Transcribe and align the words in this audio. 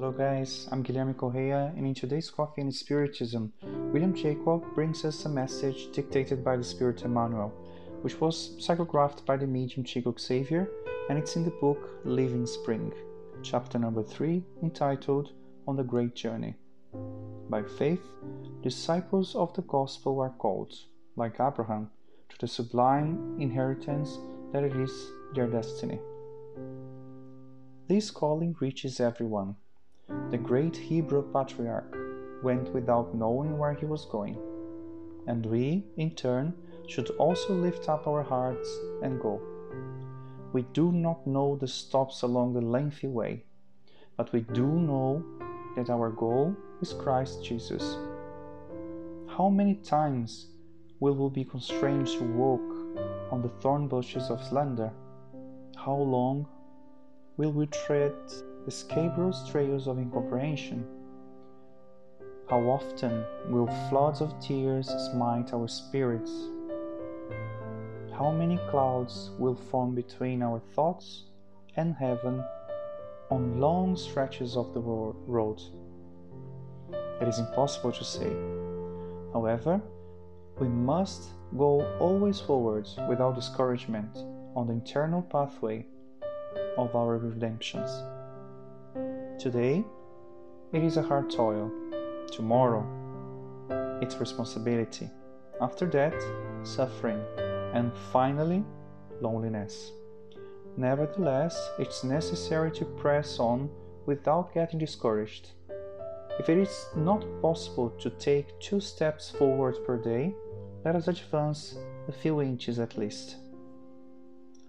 Hello, 0.00 0.12
guys, 0.12 0.68
I'm 0.70 0.84
Guilherme 0.84 1.16
Correa, 1.16 1.72
and 1.76 1.84
in 1.84 1.92
today's 1.92 2.30
Coffee 2.30 2.60
and 2.60 2.72
Spiritism, 2.72 3.52
William 3.92 4.14
Jacob 4.14 4.62
brings 4.72 5.04
us 5.04 5.24
a 5.24 5.28
message 5.28 5.90
dictated 5.90 6.44
by 6.44 6.56
the 6.56 6.62
Spirit 6.62 7.02
Emmanuel, 7.02 7.48
which 8.02 8.20
was 8.20 8.50
psychographed 8.60 9.26
by 9.26 9.36
the 9.36 9.48
medium 9.48 9.82
Chico 9.82 10.14
Xavier, 10.16 10.70
and 11.10 11.18
it's 11.18 11.34
in 11.34 11.44
the 11.44 11.50
book 11.60 11.98
Living 12.04 12.46
Spring, 12.46 12.92
chapter 13.42 13.76
number 13.76 14.04
3, 14.04 14.40
entitled 14.62 15.32
On 15.66 15.74
the 15.74 15.82
Great 15.82 16.14
Journey. 16.14 16.54
By 17.50 17.64
faith, 17.64 18.06
disciples 18.62 19.34
of 19.34 19.52
the 19.54 19.62
gospel 19.62 20.20
are 20.20 20.30
called, 20.38 20.74
like 21.16 21.40
Abraham, 21.40 21.90
to 22.28 22.36
the 22.38 22.46
sublime 22.46 23.36
inheritance 23.40 24.16
that 24.52 24.62
it 24.62 24.76
is 24.76 24.92
their 25.34 25.48
destiny. 25.48 25.98
This 27.88 28.12
calling 28.12 28.54
reaches 28.60 29.00
everyone 29.00 29.56
the 30.30 30.38
great 30.38 30.76
Hebrew 30.76 31.22
patriarch 31.32 31.96
went 32.42 32.72
without 32.72 33.14
knowing 33.14 33.58
where 33.58 33.74
he 33.74 33.86
was 33.86 34.04
going, 34.04 34.38
and 35.26 35.44
we, 35.46 35.84
in 35.96 36.14
turn, 36.14 36.54
should 36.86 37.10
also 37.18 37.54
lift 37.54 37.88
up 37.88 38.06
our 38.06 38.22
hearts 38.22 38.68
and 39.02 39.20
go. 39.20 39.40
We 40.52 40.62
do 40.72 40.92
not 40.92 41.26
know 41.26 41.56
the 41.56 41.68
stops 41.68 42.22
along 42.22 42.54
the 42.54 42.60
lengthy 42.60 43.06
way, 43.06 43.44
but 44.16 44.32
we 44.32 44.40
do 44.40 44.66
know 44.66 45.22
that 45.76 45.90
our 45.90 46.10
goal 46.10 46.56
is 46.80 46.92
Christ 46.92 47.44
Jesus. 47.44 47.96
How 49.26 49.48
many 49.48 49.74
times 49.74 50.48
will 51.00 51.14
we 51.14 51.42
be 51.42 51.44
constrained 51.44 52.06
to 52.08 52.24
walk 52.24 52.60
on 53.30 53.42
the 53.42 53.52
thorn 53.60 53.88
bushes 53.88 54.30
of 54.30 54.42
slander? 54.42 54.90
How 55.76 55.94
long 55.94 56.46
will 57.36 57.52
we 57.52 57.66
tread 57.66 58.14
scabrous 58.70 59.46
trails 59.48 59.86
of 59.86 59.98
incomprehension? 59.98 60.86
How 62.48 62.60
often 62.60 63.24
will 63.50 63.66
floods 63.88 64.20
of 64.20 64.38
tears 64.40 64.88
smite 65.10 65.52
our 65.52 65.68
spirits? 65.68 66.32
How 68.12 68.32
many 68.32 68.58
clouds 68.70 69.30
will 69.38 69.54
form 69.54 69.94
between 69.94 70.42
our 70.42 70.60
thoughts 70.74 71.24
and 71.76 71.94
heaven 71.94 72.42
on 73.30 73.60
long 73.60 73.96
stretches 73.96 74.56
of 74.56 74.72
the 74.74 74.80
road? 74.80 75.60
It 77.20 77.28
is 77.28 77.38
impossible 77.38 77.92
to 77.92 78.04
say. 78.04 78.32
However, 79.32 79.80
we 80.58 80.68
must 80.68 81.28
go 81.56 81.82
always 81.98 82.40
forward 82.40 82.88
without 83.08 83.34
discouragement 83.34 84.16
on 84.56 84.66
the 84.66 84.72
internal 84.72 85.22
pathway 85.22 85.86
of 86.76 86.96
our 86.96 87.18
redemptions. 87.18 87.90
Today, 89.38 89.84
it 90.72 90.82
is 90.82 90.96
a 90.96 91.02
hard 91.02 91.30
toil. 91.30 91.70
Tomorrow, 92.32 92.84
it's 94.02 94.16
responsibility. 94.16 95.08
After 95.60 95.86
that, 95.90 96.12
suffering. 96.64 97.22
And 97.72 97.92
finally, 98.12 98.64
loneliness. 99.20 99.92
Nevertheless, 100.76 101.56
it's 101.78 102.02
necessary 102.02 102.72
to 102.72 102.84
press 102.84 103.38
on 103.38 103.70
without 104.06 104.52
getting 104.54 104.80
discouraged. 104.80 105.50
If 106.40 106.48
it 106.48 106.58
is 106.58 106.86
not 106.96 107.24
possible 107.40 107.90
to 107.90 108.10
take 108.10 108.58
two 108.58 108.80
steps 108.80 109.30
forward 109.30 109.76
per 109.86 109.98
day, 109.98 110.34
let 110.84 110.96
us 110.96 111.06
advance 111.06 111.78
a 112.08 112.12
few 112.12 112.42
inches 112.42 112.80
at 112.80 112.98
least. 112.98 113.36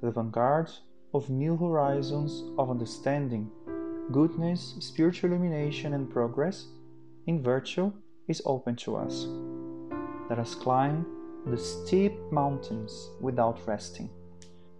The 0.04 0.12
vanguard 0.12 0.70
of 1.16 1.32
new 1.32 1.58
horizons 1.58 2.44
of 2.60 2.70
understanding 2.70 3.50
goodness, 4.12 4.76
spiritual 4.80 5.32
illumination, 5.32 5.94
and 5.94 6.10
progress 6.10 6.66
in 7.28 7.44
virtue 7.44 7.92
is 8.28 8.42
open 8.46 8.76
to 8.76 8.96
us. 8.96 9.28
Let 10.30 10.40
us 10.40 10.56
climb 10.56 11.06
the 11.46 11.58
steep 11.58 12.14
mountains 12.32 13.10
without 13.22 13.60
resting, 13.68 14.10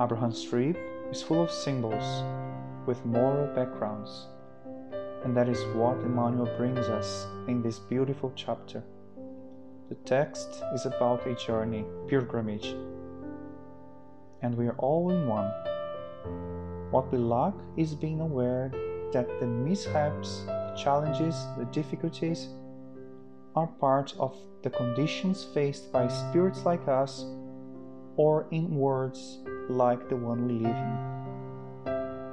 Abraham's 0.00 0.42
trip 0.42 0.76
is 1.12 1.22
full 1.22 1.44
of 1.44 1.50
symbols 1.50 2.24
with 2.86 3.06
moral 3.06 3.46
backgrounds, 3.54 4.26
and 5.22 5.36
that 5.36 5.48
is 5.48 5.62
what 5.76 5.96
Emmanuel 5.98 6.50
brings 6.56 6.88
us 6.88 7.28
in 7.46 7.62
this 7.62 7.78
beautiful 7.78 8.32
chapter. 8.34 8.82
The 9.90 9.94
text 9.94 10.64
is 10.74 10.86
about 10.86 11.24
a 11.24 11.36
journey, 11.36 11.84
pilgrimage, 12.08 12.74
and 14.42 14.56
we 14.56 14.66
are 14.66 14.78
all 14.78 15.10
in 15.10 15.28
one. 15.28 15.50
What 16.90 17.12
we 17.12 17.18
lack 17.18 17.54
is 17.76 17.94
being 17.94 18.20
aware 18.20 18.72
that 19.12 19.28
the 19.38 19.46
mishaps 19.46 20.46
challenges, 20.76 21.34
the 21.58 21.64
difficulties 21.66 22.48
are 23.56 23.66
part 23.66 24.14
of 24.18 24.36
the 24.62 24.70
conditions 24.70 25.44
faced 25.54 25.92
by 25.92 26.06
spirits 26.08 26.64
like 26.64 26.86
us 26.86 27.24
or 28.16 28.46
in 28.50 28.74
words 28.74 29.38
like 29.68 30.08
the 30.08 30.16
one 30.16 30.46
we 30.46 30.54
live 30.54 30.76
in. 30.76 31.10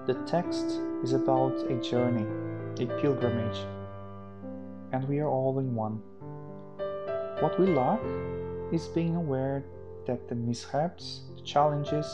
The 0.06 0.22
text 0.26 0.80
is 1.04 1.14
about 1.14 1.56
a 1.70 1.82
journey, 1.82 2.26
a 2.80 2.88
pilgrimage, 3.00 3.60
and 4.92 5.08
we 5.08 5.20
are 5.20 5.30
all 5.30 5.60
in 5.60 5.76
one. 5.76 6.02
What 7.42 7.60
we 7.60 7.68
lack 7.68 8.02
is 8.72 8.88
being 8.88 9.16
aware 9.16 9.64
that 10.06 10.28
the 10.28 10.36
mishaps, 10.36 11.22
the 11.36 11.42
challenges, 11.42 12.14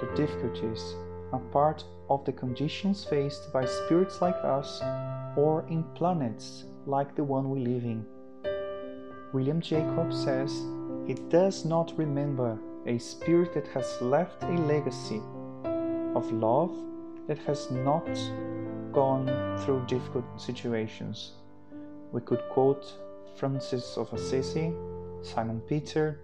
the 0.00 0.10
difficulties 0.14 0.94
are 1.32 1.40
part 1.52 1.84
of 2.08 2.24
the 2.24 2.32
conditions 2.32 3.04
faced 3.04 3.52
by 3.52 3.64
spirits 3.64 4.20
like 4.20 4.36
us 4.44 4.80
or 5.36 5.66
in 5.68 5.82
planets 5.94 6.64
like 6.86 7.14
the 7.14 7.24
one 7.24 7.50
we 7.50 7.60
live 7.60 7.84
in. 7.84 8.04
William 9.32 9.60
Jacob 9.60 10.12
says 10.12 10.52
he 11.06 11.14
does 11.28 11.64
not 11.64 11.92
remember 11.96 12.58
a 12.86 12.98
spirit 12.98 13.52
that 13.54 13.66
has 13.68 14.00
left 14.00 14.42
a 14.42 14.52
legacy 14.66 15.20
of 16.14 16.30
love 16.32 16.76
that 17.26 17.38
has 17.38 17.70
not 17.70 18.06
gone 18.92 19.26
through 19.58 19.84
difficult 19.86 20.24
situations. 20.36 21.32
We 22.12 22.20
could 22.20 22.42
quote 22.50 22.86
Francis 23.36 23.96
of 23.96 24.12
Assisi, 24.12 24.72
Simon 25.22 25.60
Peter, 25.68 26.20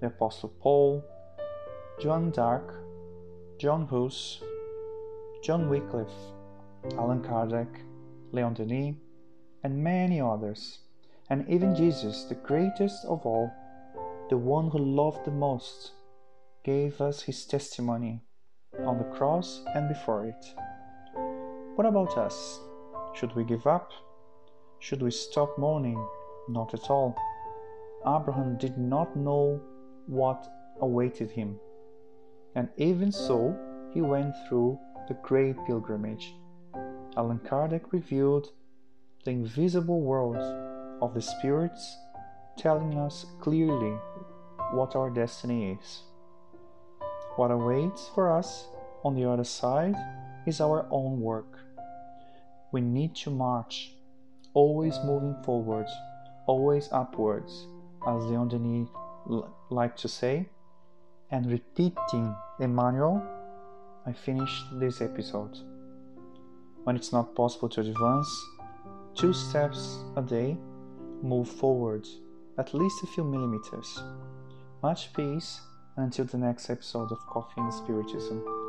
the 0.00 0.08
Apostle 0.08 0.52
Paul, 0.60 1.02
Joan 2.00 2.30
d'Arc, 2.30 2.74
John 3.58 3.86
Hus, 3.86 4.42
John 5.42 5.70
Wycliffe, 5.70 6.08
Allan 6.98 7.22
Kardec, 7.22 7.68
Leon 8.34 8.54
Denis, 8.54 8.96
and 9.62 9.82
many 9.82 10.20
others, 10.20 10.80
and 11.30 11.48
even 11.48 11.74
Jesus, 11.74 12.24
the 12.24 12.34
greatest 12.34 13.04
of 13.04 13.24
all, 13.24 13.50
the 14.28 14.36
one 14.36 14.70
who 14.70 14.78
loved 14.78 15.24
the 15.24 15.30
most, 15.30 15.92
gave 16.64 17.00
us 17.00 17.22
his 17.22 17.46
testimony 17.46 18.20
on 18.84 18.98
the 18.98 19.16
cross 19.16 19.62
and 19.74 19.88
before 19.88 20.26
it. 20.26 20.44
What 21.76 21.86
about 21.86 22.18
us? 22.18 22.60
Should 23.14 23.34
we 23.36 23.44
give 23.44 23.66
up? 23.66 23.92
Should 24.80 25.02
we 25.02 25.10
stop 25.10 25.56
mourning? 25.56 26.04
Not 26.48 26.74
at 26.74 26.90
all. 26.90 27.16
Abraham 28.06 28.58
did 28.58 28.76
not 28.76 29.16
know 29.16 29.60
what 30.06 30.46
awaited 30.80 31.30
him, 31.30 31.58
and 32.54 32.68
even 32.76 33.10
so, 33.10 33.56
he 33.92 34.02
went 34.02 34.34
through 34.48 34.78
the 35.08 35.14
great 35.22 35.56
pilgrimage. 35.66 36.34
Allan 37.16 37.38
Kardec 37.38 37.92
revealed 37.92 38.48
the 39.24 39.30
invisible 39.30 40.00
world 40.00 40.36
of 41.00 41.14
the 41.14 41.22
spirits 41.22 41.96
telling 42.56 42.98
us 42.98 43.26
clearly 43.40 43.96
what 44.72 44.96
our 44.96 45.10
destiny 45.10 45.78
is. 45.80 46.02
What 47.36 47.50
awaits 47.50 48.10
for 48.14 48.32
us 48.32 48.66
on 49.04 49.14
the 49.14 49.28
other 49.28 49.44
side 49.44 49.94
is 50.46 50.60
our 50.60 50.86
own 50.90 51.20
work. 51.20 51.58
We 52.72 52.80
need 52.80 53.14
to 53.16 53.30
march, 53.30 53.92
always 54.52 54.98
moving 55.04 55.36
forward, 55.44 55.86
always 56.46 56.88
upwards, 56.90 57.68
as 58.06 58.24
Leon 58.24 58.48
Denis 58.48 58.88
liked 59.70 60.00
to 60.00 60.08
say, 60.08 60.48
and 61.30 61.46
repeating 61.46 62.34
Emmanuel, 62.58 63.22
I 64.04 64.12
finished 64.12 64.64
this 64.78 65.00
episode. 65.00 65.58
When 66.84 66.96
it's 66.96 67.12
not 67.12 67.34
possible 67.34 67.70
to 67.70 67.80
advance 67.80 68.28
two 69.14 69.32
steps 69.32 70.04
a 70.16 70.22
day, 70.22 70.56
move 71.22 71.48
forward 71.48 72.06
at 72.58 72.74
least 72.74 73.02
a 73.02 73.06
few 73.06 73.24
millimeters. 73.24 74.02
Much 74.82 75.12
peace 75.14 75.60
until 75.96 76.26
the 76.26 76.36
next 76.36 76.68
episode 76.68 77.10
of 77.10 77.26
Coffee 77.26 77.62
and 77.62 77.72
Spiritism. 77.72 78.63